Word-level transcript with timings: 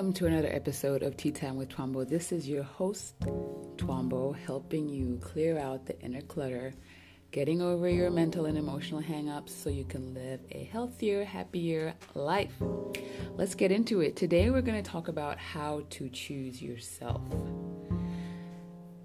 Welcome 0.00 0.14
to 0.14 0.26
another 0.28 0.48
episode 0.50 1.02
of 1.02 1.14
Tea 1.18 1.30
Time 1.30 1.56
with 1.56 1.68
Twombo. 1.68 2.08
This 2.08 2.32
is 2.32 2.48
your 2.48 2.62
host, 2.62 3.20
Twombo, 3.76 4.34
helping 4.34 4.88
you 4.88 5.18
clear 5.22 5.58
out 5.58 5.84
the 5.84 6.00
inner 6.00 6.22
clutter, 6.22 6.72
getting 7.32 7.60
over 7.60 7.86
your 7.86 8.10
mental 8.10 8.46
and 8.46 8.56
emotional 8.56 9.02
hangups 9.02 9.50
so 9.50 9.68
you 9.68 9.84
can 9.84 10.14
live 10.14 10.40
a 10.52 10.64
healthier, 10.64 11.22
happier 11.22 11.92
life. 12.14 12.54
Let's 13.36 13.54
get 13.54 13.72
into 13.72 14.00
it. 14.00 14.16
Today, 14.16 14.48
we're 14.48 14.62
going 14.62 14.82
to 14.82 14.90
talk 14.90 15.08
about 15.08 15.36
how 15.36 15.82
to 15.90 16.08
choose 16.08 16.62
yourself. 16.62 17.20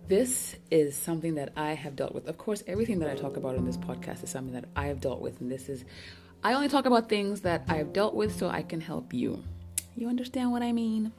This 0.08 0.55
is 0.72 0.96
something 0.96 1.36
that 1.36 1.52
I 1.58 1.74
have 1.74 1.98
dealt 1.98 2.16
with. 2.16 2.30
Of 2.30 2.38
course, 2.38 2.64
everything 2.68 3.00
that 3.00 3.10
I 3.10 3.16
talk 3.16 3.36
about 3.36 3.55
in 3.55 3.66
this 3.66 3.76
podcast 3.76 4.24
is 4.24 4.30
something 4.30 4.54
that 4.54 4.70
I 4.77 4.86
have 4.86 5.02
dealt 5.02 5.20
with, 5.20 5.41
and 5.41 5.52
this 5.52 5.68
is 5.68 5.84
I 6.41 6.54
only 6.54 6.70
talk 6.70 6.86
about 6.86 7.10
things 7.10 7.41
that 7.41 7.66
I've 7.68 7.91
dealt 7.91 8.16
with 8.16 8.38
so 8.40 8.48
I 8.48 8.62
can 8.62 8.80
help 8.80 9.14
you. 9.14 9.44
You 9.95 10.09
understand 10.09 10.52
what 10.52 10.62
I 10.62 10.72
mean? 10.72 11.12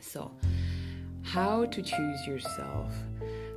So, 0.00 0.30
how 1.22 1.64
to 1.66 1.82
choose 1.82 2.26
yourself. 2.26 2.92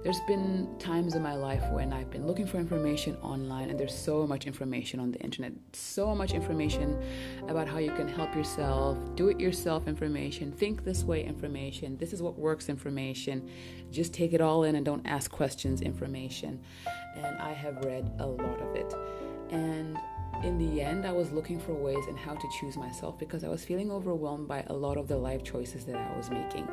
There's 0.04 0.20
been 0.22 0.68
times 0.80 1.14
in 1.14 1.22
my 1.22 1.36
life 1.36 1.64
when 1.72 1.94
I've 1.94 2.10
been 2.10 2.26
looking 2.26 2.48
for 2.48 2.58
information 2.58 3.16
online, 3.18 3.70
and 3.70 3.80
there's 3.80 3.96
so 3.96 4.26
much 4.26 4.48
information 4.48 5.00
on 5.00 5.12
the 5.12 5.20
internet, 5.20 5.52
so 5.74 6.16
much 6.16 6.34
information 6.34 7.00
about 7.48 7.68
how 7.68 7.78
you 7.78 7.92
can 7.92 8.08
help 8.08 8.34
yourself, 8.34 8.98
do 9.14 9.28
it 9.28 9.40
yourself 9.40 9.88
information, 9.88 10.52
think 10.52 10.84
this 10.84 11.04
way 11.04 11.24
information, 11.24 11.98
this 11.98 12.14
is 12.14 12.22
what 12.24 12.36
works 12.40 12.68
information. 12.68 13.48
Just 13.92 14.12
take 14.12 14.34
it 14.34 14.42
all 14.42 14.64
in 14.64 14.76
and 14.76 14.84
don't 14.84 15.06
ask 15.06 15.30
questions 15.30 15.82
information. 15.82 16.60
And 17.16 17.38
I 17.38 17.54
have 17.54 17.86
read 17.86 18.12
a 18.18 18.26
lot 18.26 18.60
of 18.60 18.76
it. 18.76 18.92
And 19.52 20.00
in 20.44 20.58
the 20.58 20.82
end, 20.82 21.06
I 21.06 21.12
was 21.12 21.32
looking 21.32 21.60
for 21.60 21.74
ways 21.74 22.06
and 22.08 22.18
how 22.18 22.34
to 22.34 22.48
choose 22.60 22.76
myself 22.76 23.20
because 23.20 23.44
I 23.44 23.50
was 23.50 23.64
feeling 23.64 23.92
overwhelmed 23.92 24.48
by 24.48 24.64
a 24.68 24.74
lot 24.74 24.98
of 24.98 25.08
the 25.08 25.18
life 25.18 25.44
choices 25.44 25.86
that 25.86 25.96
I 25.96 26.18
was 26.18 26.30
making. 26.30 26.68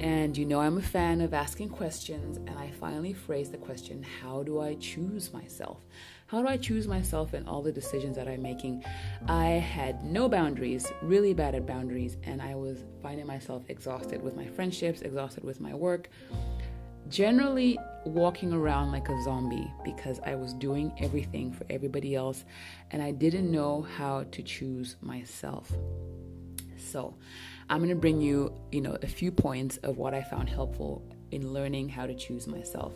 And 0.00 0.36
you 0.36 0.44
know, 0.44 0.60
I'm 0.60 0.78
a 0.78 0.82
fan 0.82 1.20
of 1.20 1.34
asking 1.34 1.70
questions, 1.70 2.36
and 2.36 2.58
I 2.58 2.70
finally 2.72 3.12
phrased 3.12 3.52
the 3.52 3.58
question 3.58 4.02
How 4.02 4.42
do 4.42 4.60
I 4.60 4.74
choose 4.74 5.32
myself? 5.32 5.78
How 6.26 6.42
do 6.42 6.48
I 6.48 6.56
choose 6.56 6.86
myself 6.86 7.32
in 7.32 7.46
all 7.46 7.62
the 7.62 7.72
decisions 7.72 8.16
that 8.16 8.28
I'm 8.28 8.42
making? 8.42 8.84
I 9.28 9.46
had 9.46 10.04
no 10.04 10.28
boundaries, 10.28 10.92
really 11.00 11.32
bad 11.32 11.54
at 11.54 11.66
boundaries, 11.66 12.16
and 12.24 12.42
I 12.42 12.54
was 12.54 12.84
finding 13.02 13.26
myself 13.26 13.64
exhausted 13.68 14.22
with 14.22 14.36
my 14.36 14.46
friendships, 14.46 15.02
exhausted 15.02 15.44
with 15.44 15.60
my 15.60 15.74
work 15.74 16.10
generally 17.08 17.78
walking 18.08 18.52
around 18.52 18.92
like 18.92 19.08
a 19.08 19.22
zombie 19.22 19.72
because 19.84 20.20
I 20.24 20.34
was 20.34 20.52
doing 20.54 20.92
everything 20.98 21.52
for 21.52 21.64
everybody 21.70 22.14
else 22.14 22.44
and 22.90 23.02
I 23.02 23.12
didn't 23.12 23.50
know 23.50 23.82
how 23.96 24.24
to 24.24 24.42
choose 24.42 24.96
myself. 25.00 25.70
So, 26.76 27.14
I'm 27.70 27.78
going 27.78 27.90
to 27.90 27.96
bring 27.96 28.20
you, 28.20 28.54
you 28.72 28.80
know, 28.80 28.96
a 29.02 29.06
few 29.06 29.30
points 29.30 29.76
of 29.78 29.98
what 29.98 30.14
I 30.14 30.22
found 30.22 30.48
helpful 30.48 31.02
in 31.30 31.52
learning 31.52 31.90
how 31.90 32.06
to 32.06 32.14
choose 32.14 32.46
myself. 32.46 32.94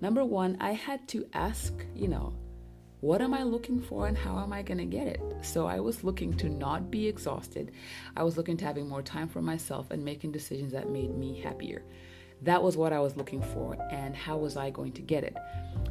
Number 0.00 0.24
1, 0.24 0.58
I 0.60 0.72
had 0.72 1.08
to 1.08 1.26
ask, 1.32 1.72
you 1.94 2.08
know, 2.08 2.34
what 3.00 3.22
am 3.22 3.32
I 3.32 3.44
looking 3.44 3.80
for 3.80 4.06
and 4.08 4.18
how 4.18 4.38
am 4.40 4.52
I 4.52 4.60
going 4.60 4.78
to 4.78 4.84
get 4.84 5.06
it? 5.06 5.22
So 5.40 5.66
I 5.66 5.80
was 5.80 6.04
looking 6.04 6.34
to 6.34 6.50
not 6.50 6.90
be 6.90 7.08
exhausted. 7.08 7.72
I 8.14 8.22
was 8.22 8.36
looking 8.36 8.58
to 8.58 8.64
having 8.66 8.86
more 8.86 9.02
time 9.02 9.26
for 9.26 9.40
myself 9.40 9.90
and 9.90 10.04
making 10.04 10.32
decisions 10.32 10.72
that 10.72 10.90
made 10.90 11.16
me 11.16 11.40
happier. 11.40 11.82
That 12.42 12.62
was 12.62 12.76
what 12.76 12.92
I 12.92 13.00
was 13.00 13.16
looking 13.16 13.42
for, 13.42 13.76
and 13.90 14.16
how 14.16 14.38
was 14.38 14.56
I 14.56 14.70
going 14.70 14.92
to 14.92 15.02
get 15.02 15.24
it? 15.24 15.36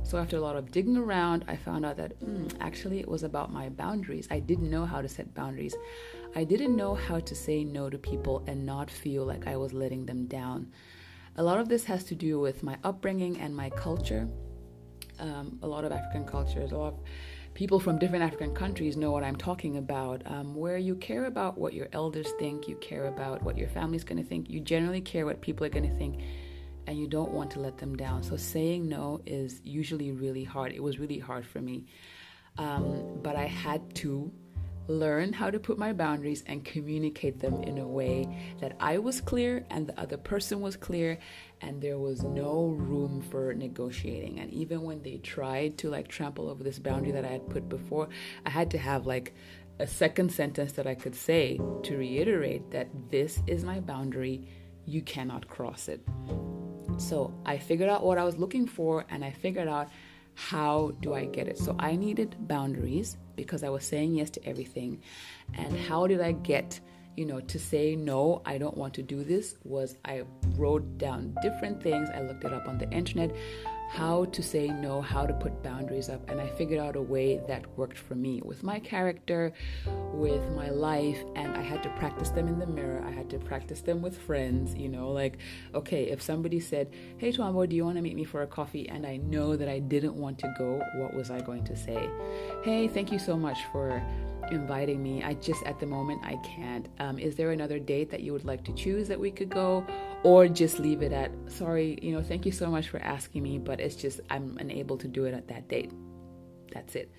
So, 0.03 0.17
after 0.17 0.37
a 0.37 0.41
lot 0.41 0.55
of 0.55 0.71
digging 0.71 0.97
around, 0.97 1.45
I 1.47 1.55
found 1.55 1.85
out 1.85 1.97
that 1.97 2.19
mm, 2.19 2.51
actually 2.59 2.99
it 2.99 3.07
was 3.07 3.23
about 3.23 3.53
my 3.53 3.69
boundaries. 3.69 4.27
I 4.31 4.39
didn't 4.39 4.69
know 4.69 4.85
how 4.85 5.01
to 5.01 5.07
set 5.07 5.33
boundaries. 5.35 5.75
I 6.35 6.43
didn't 6.43 6.75
know 6.75 6.95
how 6.95 7.19
to 7.19 7.35
say 7.35 7.63
no 7.63 7.89
to 7.89 7.97
people 7.97 8.43
and 8.47 8.65
not 8.65 8.89
feel 8.89 9.25
like 9.25 9.47
I 9.47 9.57
was 9.57 9.73
letting 9.73 10.05
them 10.05 10.25
down. 10.25 10.71
A 11.35 11.43
lot 11.43 11.59
of 11.59 11.69
this 11.69 11.85
has 11.85 12.03
to 12.05 12.15
do 12.15 12.39
with 12.39 12.63
my 12.63 12.77
upbringing 12.83 13.39
and 13.39 13.55
my 13.55 13.69
culture. 13.69 14.27
Um, 15.19 15.59
a 15.61 15.67
lot 15.67 15.83
of 15.83 15.91
African 15.91 16.25
cultures, 16.25 16.71
a 16.71 16.77
lot 16.77 16.93
of 16.93 16.99
people 17.53 17.79
from 17.79 17.97
different 17.97 18.23
African 18.23 18.53
countries 18.53 18.95
know 18.95 19.11
what 19.11 19.23
I'm 19.23 19.35
talking 19.35 19.77
about, 19.77 20.21
um, 20.25 20.55
where 20.55 20.77
you 20.77 20.95
care 20.95 21.25
about 21.25 21.57
what 21.57 21.73
your 21.73 21.87
elders 21.93 22.31
think, 22.39 22.67
you 22.67 22.75
care 22.77 23.05
about 23.05 23.43
what 23.43 23.57
your 23.57 23.67
family's 23.69 24.03
going 24.03 24.21
to 24.21 24.27
think, 24.27 24.49
you 24.49 24.59
generally 24.59 25.01
care 25.01 25.25
what 25.25 25.41
people 25.41 25.65
are 25.65 25.69
going 25.69 25.89
to 25.89 25.97
think, 25.97 26.21
and 26.87 26.97
you 26.97 27.07
don't 27.07 27.31
want 27.31 27.51
to 27.51 27.59
let 27.59 27.77
them 27.77 27.95
down. 27.95 28.23
So 28.23 28.37
saying 28.37 28.87
no 28.87 29.21
is 29.25 29.61
usually 29.63 30.11
really 30.11 30.43
hard. 30.43 30.71
It 30.71 30.81
was 30.81 30.99
really 30.99 31.19
hard 31.19 31.45
for 31.45 31.59
me. 31.59 31.85
Um, 32.57 33.19
but 33.21 33.35
I 33.35 33.45
had 33.45 33.93
to 33.95 34.31
learn 34.89 35.31
how 35.31 35.51
to 35.51 35.59
put 35.59 35.77
my 35.77 35.93
boundaries 35.93 36.43
and 36.47 36.65
communicate 36.65 37.39
them 37.39 37.61
in 37.63 37.77
a 37.77 37.87
way 37.87 38.27
that 38.59 38.75
I 38.79 38.97
was 38.97 39.21
clear 39.21 39.65
and 39.69 39.85
the 39.87 39.99
other 39.99 40.17
person 40.17 40.61
was 40.61 40.75
clear 40.75 41.19
and 41.61 41.81
there 41.81 41.97
was 41.97 42.23
no 42.23 42.67
room 42.67 43.21
for 43.21 43.53
negotiating. 43.53 44.39
And 44.39 44.51
even 44.51 44.81
when 44.83 45.01
they 45.01 45.17
tried 45.17 45.77
to 45.79 45.89
like 45.89 46.07
trample 46.07 46.49
over 46.49 46.63
this 46.63 46.79
boundary 46.79 47.11
that 47.11 47.25
I 47.25 47.29
had 47.29 47.49
put 47.49 47.67
before, 47.67 48.09
I 48.45 48.49
had 48.49 48.71
to 48.71 48.77
have 48.77 49.05
like 49.05 49.33
a 49.79 49.87
second 49.87 50.31
sentence 50.31 50.73
that 50.73 50.87
I 50.87 50.95
could 50.95 51.15
say 51.15 51.59
to 51.83 51.97
reiterate 51.97 52.71
that 52.71 52.89
this 53.09 53.41
is 53.47 53.63
my 53.63 53.79
boundary, 53.79 54.47
you 54.85 55.01
cannot 55.01 55.47
cross 55.47 55.87
it. 55.87 56.01
So 56.97 57.33
I 57.45 57.57
figured 57.57 57.89
out 57.89 58.03
what 58.03 58.17
I 58.17 58.23
was 58.23 58.37
looking 58.37 58.67
for 58.67 59.05
and 59.09 59.23
I 59.23 59.31
figured 59.31 59.67
out 59.67 59.89
how 60.33 60.93
do 61.01 61.13
I 61.13 61.25
get 61.25 61.47
it? 61.47 61.57
So 61.57 61.75
I 61.79 61.95
needed 61.95 62.35
boundaries 62.47 63.17
because 63.35 63.63
I 63.63 63.69
was 63.69 63.83
saying 63.83 64.15
yes 64.15 64.29
to 64.31 64.45
everything. 64.45 65.01
And 65.53 65.77
how 65.77 66.07
did 66.07 66.21
I 66.21 66.31
get, 66.31 66.79
you 67.19 67.25
know, 67.25 67.41
to 67.41 67.59
say 67.59 67.97
no, 67.97 68.41
I 68.45 68.57
don't 68.57 68.77
want 68.77 68.93
to 68.93 69.03
do 69.03 69.25
this? 69.25 69.55
Was 69.65 69.97
I 70.05 70.23
wrote 70.55 70.97
down 70.97 71.35
different 71.41 71.83
things, 71.83 72.07
I 72.15 72.21
looked 72.21 72.45
it 72.45 72.53
up 72.53 72.67
on 72.67 72.77
the 72.77 72.89
internet 72.91 73.35
how 73.89 74.25
to 74.25 74.43
say 74.43 74.67
no, 74.67 75.01
how 75.01 75.25
to 75.25 75.33
put 75.33 75.63
boundaries 75.63 76.09
up, 76.09 76.21
and 76.29 76.39
I 76.39 76.47
figured 76.47 76.79
out 76.79 76.95
a 76.95 77.01
way 77.01 77.41
that 77.47 77.65
worked 77.75 77.97
for 77.97 78.13
me 78.13 78.39
with 78.45 78.61
my 78.61 78.79
character, 78.79 79.51
with 80.13 80.47
my 80.51 80.69
life, 80.69 81.17
and 81.35 81.57
I 81.57 81.63
had 81.63 81.81
to 81.83 81.89
practice 81.97 82.29
them 82.29 82.47
in 82.47 82.59
the 82.59 82.67
mirror. 82.67 83.03
I 83.03 83.09
had 83.09 83.31
to 83.31 83.39
practice 83.39 83.81
them 83.81 84.03
with 84.03 84.15
friends, 84.15 84.75
you 84.75 84.89
know, 84.89 85.09
like, 85.09 85.39
okay, 85.73 86.03
if 86.03 86.21
somebody 86.21 86.59
said, 86.59 86.93
Hey, 87.17 87.31
Twombo, 87.31 87.67
do 87.67 87.75
you 87.75 87.83
want 87.83 87.97
to 87.97 88.03
meet 88.03 88.15
me 88.15 88.25
for 88.25 88.43
a 88.43 88.47
coffee? 88.47 88.87
And 88.87 89.07
I 89.07 89.17
know 89.17 89.55
that 89.55 89.67
I 89.67 89.79
didn't 89.79 90.15
want 90.15 90.37
to 90.39 90.53
go, 90.55 90.79
what 90.97 91.15
was 91.15 91.31
I 91.31 91.41
going 91.41 91.63
to 91.63 91.75
say? 91.75 92.09
Hey, 92.63 92.87
thank 92.87 93.11
you 93.11 93.17
so 93.17 93.35
much 93.35 93.57
for 93.71 94.03
inviting 94.51 95.01
me. 95.01 95.23
I 95.23 95.33
just, 95.35 95.63
at 95.63 95.79
the 95.79 95.85
moment, 95.85 96.21
I 96.23 96.35
can't. 96.37 96.87
Um, 96.99 97.19
is 97.19 97.35
there 97.35 97.51
another 97.51 97.79
date 97.79 98.09
that 98.11 98.21
you 98.21 98.33
would 98.33 98.45
like 98.45 98.63
to 98.65 98.73
choose 98.73 99.07
that 99.07 99.19
we 99.19 99.31
could 99.31 99.49
go? 99.49 99.85
or 100.23 100.47
just 100.47 100.79
leave 100.79 101.01
it 101.01 101.11
at 101.11 101.31
sorry 101.47 101.97
you 102.01 102.11
know 102.11 102.21
thank 102.21 102.45
you 102.45 102.51
so 102.51 102.69
much 102.69 102.89
for 102.89 102.99
asking 102.99 103.43
me 103.43 103.57
but 103.57 103.79
it's 103.79 103.95
just 103.95 104.19
i'm 104.29 104.57
unable 104.59 104.97
to 104.97 105.07
do 105.07 105.25
it 105.25 105.33
at 105.33 105.47
that 105.47 105.67
date 105.69 105.91
that's 106.73 106.95
it 106.95 107.11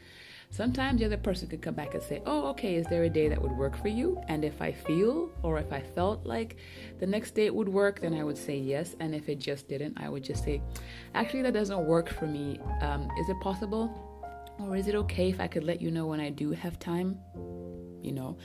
sometimes 0.50 0.98
the 0.98 1.06
other 1.06 1.16
person 1.16 1.48
could 1.48 1.62
come 1.62 1.74
back 1.74 1.94
and 1.94 2.02
say 2.02 2.20
oh 2.26 2.48
okay 2.48 2.74
is 2.74 2.86
there 2.88 3.04
a 3.04 3.08
day 3.08 3.28
that 3.28 3.40
would 3.40 3.52
work 3.52 3.80
for 3.80 3.88
you 3.88 4.20
and 4.28 4.44
if 4.44 4.60
i 4.60 4.70
feel 4.70 5.30
or 5.42 5.58
if 5.58 5.72
i 5.72 5.80
felt 5.80 6.26
like 6.26 6.56
the 6.98 7.06
next 7.06 7.30
date 7.34 7.54
would 7.54 7.68
work 7.68 8.00
then 8.00 8.12
i 8.14 8.22
would 8.22 8.36
say 8.36 8.56
yes 8.56 8.96
and 9.00 9.14
if 9.14 9.28
it 9.28 9.38
just 9.38 9.68
didn't 9.68 9.96
i 9.98 10.08
would 10.08 10.22
just 10.22 10.44
say 10.44 10.60
actually 11.14 11.40
that 11.40 11.54
doesn't 11.54 11.86
work 11.86 12.08
for 12.08 12.26
me 12.26 12.58
um, 12.82 13.08
is 13.18 13.28
it 13.28 13.40
possible 13.40 14.09
or 14.60 14.76
is 14.76 14.88
it 14.88 14.94
okay 14.94 15.28
if 15.28 15.40
i 15.40 15.46
could 15.46 15.64
let 15.64 15.80
you 15.80 15.90
know 15.90 16.06
when 16.06 16.20
i 16.20 16.30
do 16.30 16.50
have 16.52 16.78
time? 16.78 17.18
You 18.02 18.12
know 18.12 18.38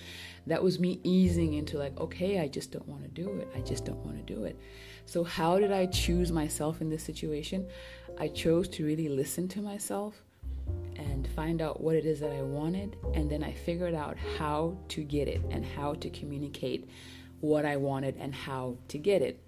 that 0.48 0.62
was 0.62 0.80
me 0.80 1.00
easing 1.04 1.54
into 1.54 1.78
like 1.78 1.98
okay 2.00 2.40
i 2.40 2.48
just 2.48 2.72
don't 2.72 2.88
want 2.88 3.04
to 3.04 3.10
do 3.10 3.40
it. 3.40 3.48
I 3.56 3.62
just 3.62 3.86
don't 3.86 4.04
want 4.06 4.18
to 4.18 4.34
do 4.34 4.44
it. 4.44 4.60
So 5.06 5.24
how 5.24 5.60
did 5.60 5.72
i 5.72 5.86
choose 5.86 6.32
myself 6.32 6.82
in 6.82 6.90
this 6.90 7.04
situation? 7.04 7.68
I 8.20 8.28
chose 8.28 8.68
to 8.70 8.86
really 8.86 9.10
listen 9.10 9.48
to 9.50 9.62
myself 9.62 10.22
and 10.98 11.28
find 11.30 11.62
out 11.62 11.82
what 11.82 11.96
it 11.96 12.06
is 12.06 12.20
that 12.20 12.32
i 12.32 12.42
wanted 12.42 12.96
and 13.14 13.30
then 13.30 13.44
i 13.44 13.52
figured 13.52 13.94
out 13.94 14.18
how 14.38 14.76
to 14.88 15.04
get 15.04 15.28
it 15.28 15.42
and 15.52 15.64
how 15.64 15.94
to 15.94 16.10
communicate 16.10 16.90
what 17.42 17.66
i 17.66 17.76
wanted 17.76 18.16
and 18.18 18.34
how 18.34 18.76
to 18.88 18.98
get 18.98 19.22
it. 19.22 19.40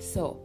So 0.00 0.44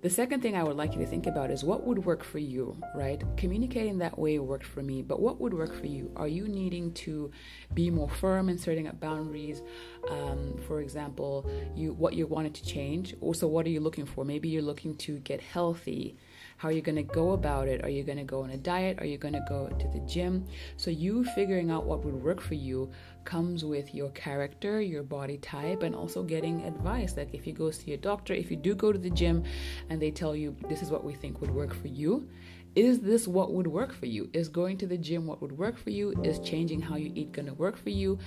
the 0.00 0.10
second 0.10 0.42
thing 0.42 0.56
I 0.56 0.62
would 0.62 0.76
like 0.76 0.92
you 0.92 1.00
to 1.00 1.06
think 1.06 1.26
about 1.26 1.50
is 1.50 1.64
what 1.64 1.84
would 1.84 2.04
work 2.04 2.22
for 2.22 2.38
you, 2.38 2.80
right? 2.94 3.20
Communicating 3.36 3.98
that 3.98 4.16
way 4.16 4.38
worked 4.38 4.66
for 4.66 4.80
me, 4.80 5.02
but 5.02 5.20
what 5.20 5.40
would 5.40 5.52
work 5.52 5.74
for 5.74 5.86
you? 5.86 6.12
Are 6.14 6.28
you 6.28 6.46
needing 6.46 6.92
to 6.94 7.32
be 7.74 7.90
more 7.90 8.08
firm 8.08 8.48
in 8.48 8.58
setting 8.58 8.86
up 8.86 9.00
boundaries? 9.00 9.60
Um, 10.08 10.56
for 10.68 10.80
example, 10.80 11.50
you 11.74 11.94
what 11.94 12.14
you 12.14 12.26
wanted 12.26 12.54
to 12.54 12.64
change. 12.64 13.14
Also, 13.20 13.48
what 13.48 13.66
are 13.66 13.70
you 13.70 13.80
looking 13.80 14.06
for? 14.06 14.24
Maybe 14.24 14.48
you're 14.48 14.62
looking 14.62 14.96
to 14.98 15.18
get 15.18 15.40
healthy. 15.40 16.16
How 16.58 16.68
are 16.68 16.72
you 16.72 16.82
going 16.82 16.96
to 16.96 17.04
go 17.04 17.32
about 17.32 17.68
it? 17.68 17.84
Are 17.84 17.88
you 17.88 18.02
going 18.02 18.18
to 18.18 18.24
go 18.24 18.42
on 18.42 18.50
a 18.50 18.56
diet? 18.56 18.98
Are 19.00 19.06
you 19.06 19.16
going 19.16 19.34
to 19.34 19.44
go 19.48 19.68
to 19.68 19.88
the 19.88 20.00
gym? 20.00 20.44
So, 20.76 20.90
you 20.90 21.24
figuring 21.24 21.70
out 21.70 21.86
what 21.86 22.04
would 22.04 22.14
work 22.14 22.40
for 22.40 22.54
you 22.54 22.90
comes 23.24 23.64
with 23.64 23.94
your 23.94 24.10
character, 24.10 24.80
your 24.80 25.02
body 25.04 25.38
type, 25.38 25.82
and 25.82 25.94
also 25.94 26.22
getting 26.22 26.62
advice. 26.64 27.16
Like 27.16 27.32
if 27.32 27.46
you 27.46 27.52
go 27.52 27.70
see 27.70 27.92
a 27.92 27.96
doctor, 27.96 28.34
if 28.34 28.50
you 28.50 28.56
do 28.56 28.74
go 28.74 28.90
to 28.90 28.98
the 28.98 29.10
gym 29.10 29.44
and 29.88 30.02
they 30.02 30.10
tell 30.10 30.34
you 30.34 30.56
this 30.68 30.82
is 30.82 30.90
what 30.90 31.04
we 31.04 31.14
think 31.14 31.40
would 31.40 31.50
work 31.50 31.74
for 31.74 31.88
you, 31.88 32.28
is 32.74 33.00
this 33.00 33.28
what 33.28 33.52
would 33.52 33.66
work 33.66 33.92
for 33.92 34.06
you? 34.06 34.28
Is 34.32 34.48
going 34.48 34.78
to 34.78 34.86
the 34.86 34.98
gym 34.98 35.26
what 35.26 35.40
would 35.40 35.52
work 35.52 35.78
for 35.78 35.90
you? 35.90 36.14
Is 36.24 36.38
changing 36.40 36.80
how 36.80 36.96
you 36.96 37.12
eat 37.14 37.32
going 37.32 37.46
to 37.46 37.54
work 37.54 37.76
for 37.76 37.90
you? 37.90 38.18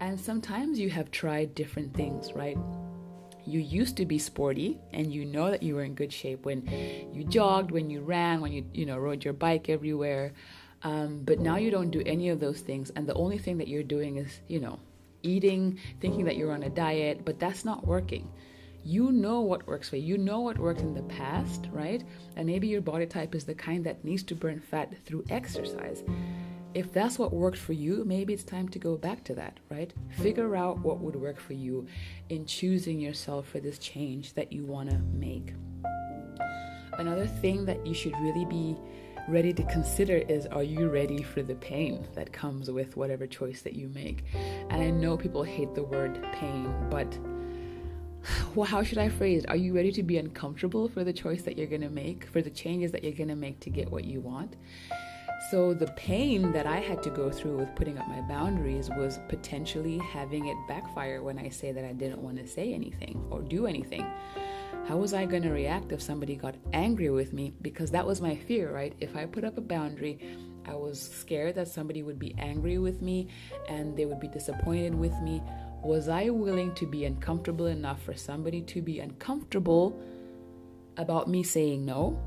And 0.00 0.18
sometimes 0.18 0.78
you 0.78 0.90
have 0.90 1.10
tried 1.10 1.54
different 1.54 1.94
things, 1.94 2.32
right? 2.32 2.56
You 3.46 3.60
used 3.60 3.96
to 3.96 4.06
be 4.06 4.18
sporty 4.18 4.78
and 4.92 5.12
you 5.12 5.24
know 5.24 5.50
that 5.50 5.62
you 5.62 5.74
were 5.74 5.84
in 5.84 5.94
good 5.94 6.12
shape 6.12 6.44
when 6.44 6.66
you 7.12 7.24
jogged, 7.24 7.70
when 7.70 7.90
you 7.90 8.00
ran, 8.00 8.40
when 8.40 8.52
you, 8.52 8.64
you 8.74 8.86
know, 8.86 8.98
rode 8.98 9.24
your 9.24 9.34
bike 9.34 9.68
everywhere. 9.68 10.32
Um, 10.82 11.22
but 11.24 11.40
now 11.40 11.56
you 11.56 11.70
don't 11.70 11.90
do 11.90 12.02
any 12.06 12.28
of 12.28 12.40
those 12.40 12.60
things. 12.60 12.90
And 12.94 13.06
the 13.06 13.14
only 13.14 13.38
thing 13.38 13.58
that 13.58 13.68
you're 13.68 13.82
doing 13.82 14.16
is, 14.18 14.40
you 14.48 14.60
know, 14.60 14.78
eating, 15.22 15.78
thinking 16.00 16.24
that 16.26 16.36
you're 16.36 16.52
on 16.52 16.62
a 16.62 16.70
diet, 16.70 17.24
but 17.24 17.40
that's 17.40 17.64
not 17.64 17.86
working. 17.86 18.30
You 18.84 19.10
know 19.12 19.40
what 19.40 19.66
works 19.66 19.88
for 19.88 19.96
you. 19.96 20.14
You 20.14 20.18
know 20.18 20.40
what 20.40 20.56
worked 20.56 20.80
in 20.80 20.94
the 20.94 21.02
past, 21.02 21.68
right? 21.72 22.02
And 22.36 22.46
maybe 22.46 22.68
your 22.68 22.80
body 22.80 23.06
type 23.06 23.34
is 23.34 23.44
the 23.44 23.54
kind 23.54 23.84
that 23.84 24.04
needs 24.04 24.22
to 24.24 24.34
burn 24.34 24.60
fat 24.60 24.94
through 25.04 25.24
exercise 25.30 26.04
if 26.74 26.92
that's 26.92 27.18
what 27.18 27.32
worked 27.32 27.58
for 27.58 27.72
you, 27.72 28.04
maybe 28.04 28.34
it's 28.34 28.44
time 28.44 28.68
to 28.68 28.78
go 28.78 28.96
back 28.96 29.24
to 29.24 29.34
that, 29.34 29.58
right? 29.70 29.92
Figure 30.10 30.54
out 30.54 30.78
what 30.80 31.00
would 31.00 31.16
work 31.16 31.40
for 31.40 31.54
you 31.54 31.86
in 32.28 32.44
choosing 32.44 33.00
yourself 33.00 33.48
for 33.48 33.60
this 33.60 33.78
change 33.78 34.34
that 34.34 34.52
you 34.52 34.64
want 34.64 34.90
to 34.90 34.98
make. 34.98 35.54
Another 36.98 37.26
thing 37.26 37.64
that 37.64 37.86
you 37.86 37.94
should 37.94 38.14
really 38.20 38.44
be 38.44 38.76
ready 39.28 39.52
to 39.52 39.62
consider 39.64 40.16
is 40.16 40.46
are 40.46 40.62
you 40.62 40.88
ready 40.88 41.22
for 41.22 41.42
the 41.42 41.54
pain 41.56 42.06
that 42.14 42.32
comes 42.32 42.70
with 42.70 42.96
whatever 42.96 43.26
choice 43.26 43.62
that 43.62 43.74
you 43.74 43.88
make? 43.88 44.24
And 44.34 44.82
I 44.82 44.90
know 44.90 45.16
people 45.16 45.42
hate 45.42 45.74
the 45.74 45.84
word 45.84 46.22
pain, 46.32 46.74
but 46.90 47.18
well, 48.54 48.66
how 48.66 48.82
should 48.82 48.98
I 48.98 49.08
phrase 49.08 49.44
it? 49.44 49.50
Are 49.50 49.56
you 49.56 49.74
ready 49.74 49.92
to 49.92 50.02
be 50.02 50.18
uncomfortable 50.18 50.88
for 50.88 51.04
the 51.04 51.12
choice 51.12 51.42
that 51.42 51.56
you're 51.56 51.66
going 51.66 51.82
to 51.82 51.90
make, 51.90 52.26
for 52.26 52.42
the 52.42 52.50
changes 52.50 52.92
that 52.92 53.04
you're 53.04 53.12
going 53.12 53.28
to 53.28 53.36
make 53.36 53.60
to 53.60 53.70
get 53.70 53.90
what 53.90 54.04
you 54.04 54.20
want? 54.20 54.56
So, 55.50 55.72
the 55.72 55.86
pain 55.92 56.52
that 56.52 56.66
I 56.66 56.76
had 56.76 57.02
to 57.04 57.10
go 57.10 57.30
through 57.30 57.56
with 57.56 57.74
putting 57.74 57.96
up 57.96 58.06
my 58.06 58.20
boundaries 58.20 58.90
was 58.90 59.18
potentially 59.28 59.96
having 59.96 60.46
it 60.46 60.56
backfire 60.68 61.22
when 61.22 61.38
I 61.38 61.48
say 61.48 61.72
that 61.72 61.86
I 61.86 61.92
didn't 61.94 62.20
want 62.20 62.36
to 62.36 62.46
say 62.46 62.74
anything 62.74 63.24
or 63.30 63.40
do 63.40 63.66
anything. 63.66 64.06
How 64.86 64.98
was 64.98 65.14
I 65.14 65.24
going 65.24 65.44
to 65.44 65.50
react 65.50 65.90
if 65.92 66.02
somebody 66.02 66.36
got 66.36 66.54
angry 66.74 67.08
with 67.08 67.32
me? 67.32 67.54
Because 67.62 67.90
that 67.92 68.06
was 68.06 68.20
my 68.20 68.36
fear, 68.36 68.70
right? 68.70 68.94
If 69.00 69.16
I 69.16 69.24
put 69.24 69.42
up 69.42 69.56
a 69.56 69.62
boundary, 69.62 70.18
I 70.66 70.74
was 70.74 71.00
scared 71.00 71.54
that 71.54 71.68
somebody 71.68 72.02
would 72.02 72.18
be 72.18 72.34
angry 72.38 72.76
with 72.76 73.00
me 73.00 73.28
and 73.70 73.96
they 73.96 74.04
would 74.04 74.20
be 74.20 74.28
disappointed 74.28 74.94
with 74.94 75.14
me. 75.22 75.42
Was 75.82 76.08
I 76.10 76.28
willing 76.28 76.74
to 76.74 76.86
be 76.86 77.06
uncomfortable 77.06 77.66
enough 77.66 78.02
for 78.02 78.14
somebody 78.14 78.60
to 78.62 78.82
be 78.82 79.00
uncomfortable 79.00 79.98
about 80.98 81.26
me 81.26 81.42
saying 81.42 81.86
no? 81.86 82.20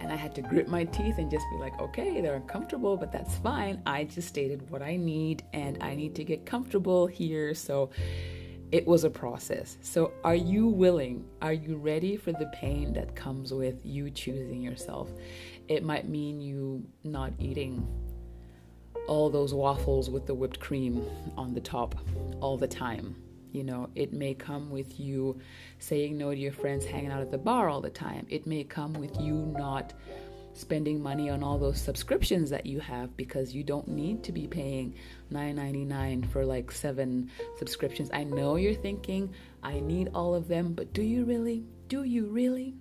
And 0.00 0.12
I 0.12 0.16
had 0.16 0.34
to 0.36 0.42
grit 0.42 0.68
my 0.68 0.84
teeth 0.84 1.18
and 1.18 1.30
just 1.30 1.44
be 1.50 1.58
like, 1.58 1.78
okay, 1.80 2.20
they're 2.20 2.36
uncomfortable, 2.36 2.96
but 2.96 3.12
that's 3.12 3.36
fine. 3.38 3.82
I 3.86 4.04
just 4.04 4.28
stated 4.28 4.68
what 4.70 4.82
I 4.82 4.96
need 4.96 5.42
and 5.52 5.82
I 5.82 5.94
need 5.94 6.14
to 6.16 6.24
get 6.24 6.46
comfortable 6.46 7.06
here. 7.06 7.54
So 7.54 7.90
it 8.70 8.86
was 8.86 9.04
a 9.04 9.10
process. 9.10 9.78
So 9.80 10.12
are 10.24 10.34
you 10.34 10.66
willing? 10.66 11.24
Are 11.42 11.52
you 11.52 11.76
ready 11.76 12.16
for 12.16 12.32
the 12.32 12.50
pain 12.54 12.92
that 12.92 13.16
comes 13.16 13.52
with 13.52 13.84
you 13.84 14.10
choosing 14.10 14.62
yourself? 14.62 15.08
It 15.68 15.82
might 15.82 16.08
mean 16.08 16.40
you 16.40 16.84
not 17.04 17.32
eating 17.38 17.86
all 19.06 19.30
those 19.30 19.54
waffles 19.54 20.10
with 20.10 20.26
the 20.26 20.34
whipped 20.34 20.60
cream 20.60 21.02
on 21.36 21.54
the 21.54 21.60
top 21.60 21.94
all 22.40 22.58
the 22.58 22.68
time 22.68 23.16
you 23.52 23.64
know, 23.64 23.88
it 23.94 24.12
may 24.12 24.34
come 24.34 24.70
with 24.70 24.98
you 24.98 25.38
saying 25.78 26.16
no 26.16 26.30
to 26.30 26.36
your 26.36 26.52
friends 26.52 26.84
hanging 26.84 27.10
out 27.10 27.20
at 27.20 27.30
the 27.30 27.38
bar 27.38 27.68
all 27.68 27.80
the 27.80 27.90
time. 27.90 28.26
It 28.28 28.46
may 28.46 28.64
come 28.64 28.94
with 28.94 29.20
you 29.20 29.34
not 29.56 29.92
spending 30.58 31.00
money 31.00 31.30
on 31.30 31.42
all 31.42 31.56
those 31.56 31.80
subscriptions 31.80 32.50
that 32.50 32.66
you 32.66 32.80
have 32.80 33.16
because 33.16 33.54
you 33.54 33.62
don't 33.62 33.86
need 33.86 34.24
to 34.24 34.32
be 34.32 34.46
paying 34.46 34.94
$9.99 35.32 36.28
for 36.30 36.44
like 36.44 36.72
seven 36.72 37.30
subscriptions. 37.58 38.10
I 38.12 38.24
know 38.24 38.56
you're 38.56 38.74
thinking, 38.74 39.32
I 39.62 39.80
need 39.80 40.10
all 40.14 40.34
of 40.34 40.48
them, 40.48 40.72
but 40.74 40.92
do 40.92 41.02
you 41.02 41.24
really? 41.24 41.64
Do 41.86 42.02
you 42.02 42.26
really? 42.26 42.74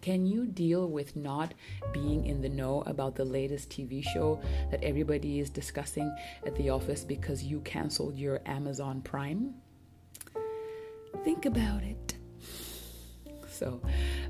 Can 0.00 0.26
you 0.26 0.46
deal 0.46 0.88
with 0.88 1.14
not 1.14 1.54
being 1.92 2.26
in 2.26 2.40
the 2.40 2.48
know 2.48 2.82
about 2.86 3.14
the 3.14 3.24
latest 3.24 3.70
TV 3.70 4.02
show 4.02 4.40
that 4.70 4.82
everybody 4.82 5.38
is 5.38 5.48
discussing 5.48 6.12
at 6.44 6.56
the 6.56 6.70
office 6.70 7.04
because 7.04 7.44
you 7.44 7.60
canceled 7.60 8.16
your 8.16 8.40
Amazon 8.46 9.00
Prime? 9.00 9.54
Think 11.42 11.56
about 11.56 11.82
it. 11.82 12.14
So, 13.48 13.80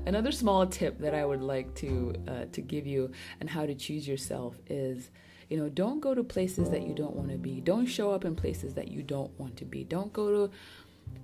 another 0.07 0.31
small 0.31 0.65
tip 0.65 0.97
that 0.97 1.13
I 1.13 1.23
would 1.23 1.43
like 1.43 1.75
to 1.75 2.15
uh, 2.27 2.45
to 2.51 2.61
give 2.61 2.87
you 2.87 3.11
and 3.39 3.47
how 3.47 3.67
to 3.67 3.75
choose 3.75 4.07
yourself 4.07 4.57
is, 4.65 5.11
you 5.47 5.57
know, 5.57 5.69
don't 5.69 5.99
go 5.99 6.15
to 6.15 6.23
places 6.23 6.71
that 6.71 6.81
you 6.81 6.95
don't 6.95 7.15
want 7.15 7.29
to 7.29 7.37
be. 7.37 7.61
Don't 7.61 7.85
show 7.85 8.09
up 8.09 8.25
in 8.25 8.35
places 8.35 8.73
that 8.73 8.87
you 8.87 9.03
don't 9.03 9.29
want 9.39 9.55
to 9.57 9.65
be. 9.65 9.83
Don't 9.83 10.11
go 10.11 10.47
to 10.47 10.53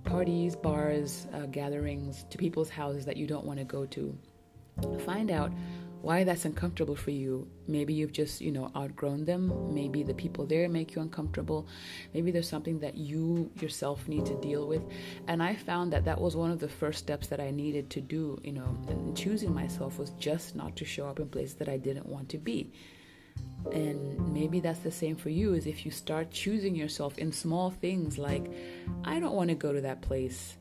parties, 0.04 0.54
bars, 0.54 1.26
uh, 1.34 1.46
gatherings, 1.46 2.24
to 2.30 2.38
people's 2.38 2.70
houses 2.70 3.04
that 3.04 3.16
you 3.16 3.26
don't 3.26 3.44
want 3.44 3.58
to 3.58 3.64
go 3.64 3.84
to. 3.86 4.16
Find 5.04 5.32
out 5.32 5.50
why 6.02 6.24
that's 6.24 6.44
uncomfortable 6.44 6.96
for 6.96 7.10
you. 7.10 7.46
Maybe 7.66 7.92
you've 7.92 8.12
just, 8.12 8.40
you 8.40 8.50
know, 8.50 8.70
outgrown 8.74 9.24
them. 9.24 9.74
Maybe 9.74 10.02
the 10.02 10.14
people 10.14 10.46
there 10.46 10.68
make 10.68 10.94
you 10.94 11.02
uncomfortable. 11.02 11.68
Maybe 12.14 12.30
there's 12.30 12.48
something 12.48 12.80
that 12.80 12.96
you 12.96 13.50
yourself 13.60 14.08
need 14.08 14.24
to 14.26 14.40
deal 14.40 14.66
with. 14.66 14.82
And 15.28 15.42
I 15.42 15.54
found 15.54 15.92
that 15.92 16.04
that 16.06 16.20
was 16.20 16.36
one 16.36 16.50
of 16.50 16.58
the 16.58 16.68
first 16.68 16.98
steps 16.98 17.26
that 17.28 17.40
I 17.40 17.50
needed 17.50 17.90
to 17.90 18.00
do, 18.00 18.40
you 18.42 18.52
know, 18.52 18.76
in 18.88 19.14
choosing 19.14 19.54
myself 19.54 19.98
was 19.98 20.10
just 20.10 20.56
not 20.56 20.74
to 20.76 20.84
show 20.84 21.06
up 21.06 21.20
in 21.20 21.28
places 21.28 21.54
that 21.56 21.68
I 21.68 21.76
didn't 21.76 22.06
want 22.06 22.28
to 22.30 22.38
be. 22.38 22.72
And 23.72 24.32
maybe 24.32 24.60
that's 24.60 24.80
the 24.80 24.90
same 24.90 25.16
for 25.16 25.28
you 25.30 25.54
is 25.54 25.66
if 25.66 25.84
you 25.84 25.90
start 25.90 26.30
choosing 26.30 26.74
yourself 26.74 27.18
in 27.18 27.30
small 27.30 27.70
things 27.70 28.16
like 28.18 28.50
I 29.04 29.20
don't 29.20 29.34
want 29.34 29.50
to 29.50 29.54
go 29.54 29.72
to 29.72 29.80
that 29.82 30.02
place 30.02 30.56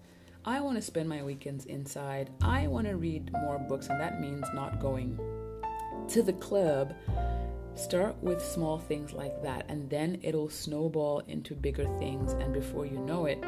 I 0.46 0.62
want 0.62 0.78
to 0.78 0.82
spend 0.82 1.10
my 1.10 1.22
weekends 1.22 1.66
inside. 1.66 2.30
I 2.42 2.68
want 2.68 2.88
to 2.88 2.96
read 2.96 3.32
more 3.34 3.60
books, 3.60 3.88
and 3.88 4.00
that 4.00 4.22
means 4.22 4.48
not 4.54 4.80
going 4.80 5.20
to 6.10 6.24
the 6.24 6.34
club. 6.34 6.96
Start 7.76 8.22
with 8.22 8.44
small 8.44 8.80
things 8.80 9.14
like 9.14 9.42
that, 9.44 9.66
and 9.70 9.90
then 9.90 10.20
it'll 10.22 10.50
snowball 10.50 11.20
into 11.28 11.56
bigger 11.56 11.86
things. 11.98 12.34
And 12.34 12.52
before 12.52 12.86
you 12.86 13.00
know 13.00 13.26
it, 13.26 13.44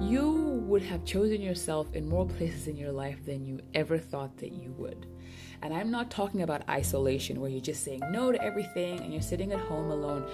you 0.00 0.60
would 0.66 0.82
have 0.82 1.04
chosen 1.04 1.40
yourself 1.40 1.94
in 1.94 2.08
more 2.08 2.26
places 2.26 2.66
in 2.66 2.76
your 2.76 2.92
life 2.92 3.24
than 3.24 3.46
you 3.46 3.60
ever 3.74 3.98
thought 3.98 4.36
that 4.38 4.52
you 4.52 4.72
would. 4.72 5.06
And 5.62 5.72
I'm 5.72 5.90
not 5.90 6.10
talking 6.10 6.42
about 6.42 6.68
isolation 6.68 7.40
where 7.40 7.50
you're 7.50 7.60
just 7.60 7.84
saying 7.84 8.00
no 8.10 8.32
to 8.32 8.42
everything 8.42 9.00
and 9.00 9.12
you're 9.12 9.22
sitting 9.22 9.52
at 9.52 9.60
home 9.60 9.90
alone. 9.90 10.26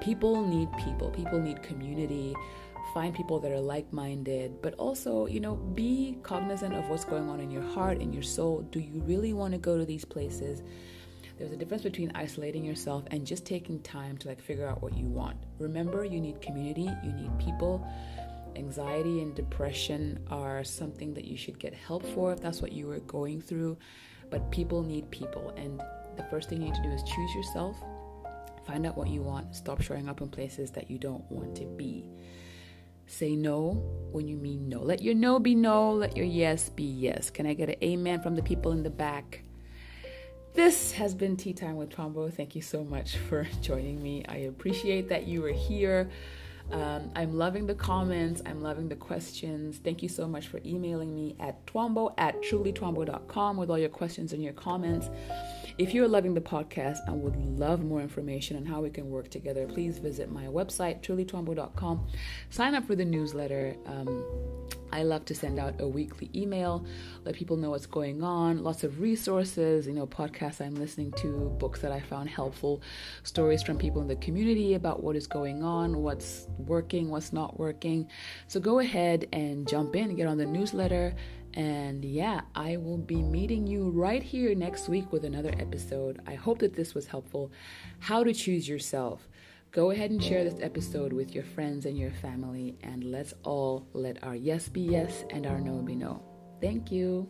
People 0.00 0.46
need 0.46 0.68
people, 0.84 1.10
people 1.10 1.40
need 1.40 1.62
community 1.62 2.34
find 2.92 3.14
people 3.14 3.40
that 3.40 3.50
are 3.50 3.60
like 3.60 3.92
minded, 3.92 4.60
but 4.62 4.74
also, 4.74 5.26
you 5.26 5.40
know, 5.40 5.56
be 5.56 6.18
cognizant 6.22 6.74
of 6.74 6.88
what's 6.88 7.04
going 7.04 7.28
on 7.28 7.40
in 7.40 7.50
your 7.50 7.62
heart, 7.62 8.00
in 8.00 8.12
your 8.12 8.22
soul. 8.22 8.62
Do 8.70 8.80
you 8.80 9.00
really 9.02 9.32
want 9.32 9.52
to 9.52 9.58
go 9.58 9.78
to 9.78 9.84
these 9.84 10.04
places? 10.04 10.62
There's 11.38 11.50
a 11.50 11.56
difference 11.56 11.82
between 11.82 12.12
isolating 12.14 12.64
yourself 12.64 13.04
and 13.10 13.26
just 13.26 13.44
taking 13.44 13.80
time 13.80 14.16
to 14.18 14.28
like 14.28 14.40
figure 14.40 14.68
out 14.68 14.82
what 14.82 14.96
you 14.96 15.06
want. 15.06 15.36
Remember, 15.58 16.04
you 16.04 16.20
need 16.20 16.40
community, 16.40 16.88
you 17.02 17.12
need 17.12 17.36
people. 17.38 17.84
Anxiety 18.54 19.20
and 19.20 19.34
depression 19.34 20.20
are 20.30 20.62
something 20.62 21.12
that 21.14 21.24
you 21.24 21.36
should 21.36 21.58
get 21.58 21.74
help 21.74 22.06
for 22.06 22.32
if 22.32 22.40
that's 22.40 22.62
what 22.62 22.70
you 22.70 22.86
were 22.86 23.00
going 23.00 23.40
through. 23.40 23.76
But 24.30 24.50
people 24.52 24.82
need 24.82 25.10
people, 25.10 25.52
and 25.56 25.80
the 26.16 26.24
first 26.30 26.48
thing 26.48 26.60
you 26.60 26.66
need 26.66 26.74
to 26.76 26.82
do 26.82 26.90
is 26.90 27.02
choose 27.02 27.34
yourself, 27.34 27.76
find 28.66 28.86
out 28.86 28.96
what 28.96 29.08
you 29.08 29.22
want, 29.22 29.54
stop 29.54 29.82
showing 29.82 30.08
up 30.08 30.20
in 30.20 30.28
places 30.28 30.70
that 30.72 30.90
you 30.90 30.98
don't 30.98 31.28
want 31.30 31.56
to 31.56 31.64
be. 31.64 32.08
Say 33.06 33.36
no 33.36 33.72
when 34.12 34.28
you 34.28 34.36
mean 34.36 34.68
no. 34.68 34.80
Let 34.80 35.02
your 35.02 35.14
no 35.14 35.38
be 35.38 35.54
no. 35.54 35.92
Let 35.92 36.16
your 36.16 36.26
yes 36.26 36.68
be 36.68 36.84
yes. 36.84 37.30
Can 37.30 37.46
I 37.46 37.54
get 37.54 37.68
an 37.68 37.76
amen 37.82 38.22
from 38.22 38.34
the 38.34 38.42
people 38.42 38.72
in 38.72 38.82
the 38.82 38.90
back? 38.90 39.42
This 40.54 40.92
has 40.92 41.14
been 41.14 41.36
Tea 41.36 41.52
Time 41.52 41.76
with 41.76 41.90
Twombo. 41.90 42.32
Thank 42.32 42.54
you 42.54 42.62
so 42.62 42.84
much 42.84 43.16
for 43.16 43.46
joining 43.60 44.02
me. 44.02 44.24
I 44.28 44.36
appreciate 44.36 45.08
that 45.08 45.26
you 45.26 45.42
were 45.42 45.52
here. 45.52 46.10
Um, 46.70 47.10
I'm 47.14 47.36
loving 47.36 47.66
the 47.66 47.74
comments. 47.74 48.40
I'm 48.46 48.62
loving 48.62 48.88
the 48.88 48.96
questions. 48.96 49.78
Thank 49.78 50.02
you 50.02 50.08
so 50.08 50.26
much 50.26 50.46
for 50.48 50.60
emailing 50.64 51.14
me 51.14 51.36
at 51.40 51.66
twombo 51.66 52.14
at 52.18 52.40
trulytwombo.com 52.42 53.56
with 53.56 53.70
all 53.70 53.78
your 53.78 53.90
questions 53.90 54.32
and 54.32 54.42
your 54.42 54.54
comments. 54.54 55.10
If 55.76 55.92
you're 55.92 56.06
loving 56.06 56.34
the 56.34 56.40
podcast 56.40 56.98
and 57.08 57.20
would 57.22 57.34
love 57.34 57.82
more 57.82 58.00
information 58.00 58.56
on 58.56 58.64
how 58.64 58.80
we 58.80 58.90
can 58.90 59.10
work 59.10 59.28
together, 59.28 59.66
please 59.66 59.98
visit 59.98 60.30
my 60.30 60.44
website, 60.44 61.02
trulytwombo.com. 61.02 62.06
Sign 62.50 62.76
up 62.76 62.86
for 62.86 62.94
the 62.94 63.04
newsletter. 63.04 63.74
Um, 63.86 64.24
I 64.92 65.02
love 65.02 65.24
to 65.24 65.34
send 65.34 65.58
out 65.58 65.80
a 65.80 65.88
weekly 65.88 66.30
email, 66.32 66.86
let 67.24 67.34
people 67.34 67.56
know 67.56 67.70
what's 67.70 67.86
going 67.86 68.22
on, 68.22 68.62
lots 68.62 68.84
of 68.84 69.00
resources, 69.00 69.88
you 69.88 69.92
know, 69.94 70.06
podcasts 70.06 70.64
I'm 70.64 70.76
listening 70.76 71.10
to, 71.16 71.52
books 71.58 71.80
that 71.80 71.90
I 71.90 71.98
found 71.98 72.30
helpful, 72.30 72.80
stories 73.24 73.60
from 73.60 73.76
people 73.76 74.00
in 74.00 74.06
the 74.06 74.14
community 74.14 74.74
about 74.74 75.02
what 75.02 75.16
is 75.16 75.26
going 75.26 75.64
on, 75.64 76.02
what's 76.04 76.46
working, 76.58 77.10
what's 77.10 77.32
not 77.32 77.58
working. 77.58 78.08
So 78.46 78.60
go 78.60 78.78
ahead 78.78 79.26
and 79.32 79.66
jump 79.66 79.96
in 79.96 80.14
get 80.14 80.28
on 80.28 80.38
the 80.38 80.46
newsletter. 80.46 81.16
And 81.54 82.04
yeah, 82.04 82.42
I 82.54 82.76
will 82.76 82.98
be 82.98 83.22
meeting 83.22 83.66
you 83.66 83.90
right 83.90 84.22
here 84.22 84.54
next 84.54 84.88
week 84.88 85.12
with 85.12 85.24
another 85.24 85.54
episode. 85.58 86.20
I 86.26 86.34
hope 86.34 86.58
that 86.58 86.74
this 86.74 86.94
was 86.94 87.06
helpful. 87.06 87.52
How 88.00 88.24
to 88.24 88.34
choose 88.34 88.68
yourself. 88.68 89.28
Go 89.70 89.90
ahead 89.90 90.10
and 90.10 90.22
share 90.22 90.44
this 90.44 90.60
episode 90.60 91.12
with 91.12 91.34
your 91.34 91.42
friends 91.42 91.86
and 91.86 91.98
your 91.98 92.12
family, 92.12 92.76
and 92.82 93.02
let's 93.02 93.34
all 93.42 93.88
let 93.92 94.22
our 94.22 94.36
yes 94.36 94.68
be 94.68 94.82
yes 94.82 95.24
and 95.30 95.46
our 95.46 95.60
no 95.60 95.82
be 95.82 95.96
no. 95.96 96.22
Thank 96.60 96.92
you. 96.92 97.28